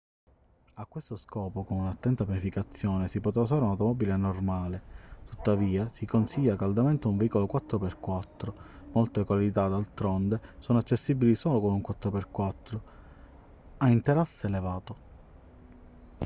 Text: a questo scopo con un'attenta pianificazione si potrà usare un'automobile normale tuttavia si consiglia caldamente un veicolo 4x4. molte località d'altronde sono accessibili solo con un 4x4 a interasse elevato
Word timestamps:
a 0.73 0.85
questo 0.87 1.15
scopo 1.15 1.63
con 1.63 1.77
un'attenta 1.77 2.25
pianificazione 2.25 3.07
si 3.07 3.19
potrà 3.19 3.41
usare 3.43 3.61
un'automobile 3.61 4.17
normale 4.17 4.81
tuttavia 5.25 5.89
si 5.91 6.07
consiglia 6.07 6.55
caldamente 6.55 7.05
un 7.05 7.17
veicolo 7.17 7.45
4x4. 7.45 8.53
molte 8.93 9.19
località 9.19 9.67
d'altronde 9.67 10.41
sono 10.57 10.79
accessibili 10.79 11.35
solo 11.35 11.61
con 11.61 11.71
un 11.73 11.83
4x4 11.87 12.79
a 13.77 13.89
interasse 13.89 14.47
elevato 14.47 14.97